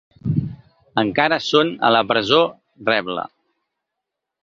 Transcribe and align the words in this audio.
Encara 1.01 1.39
són 1.49 1.71
a 1.89 1.93
la 1.99 2.03
presó, 2.15 2.43
rebla. 2.91 3.31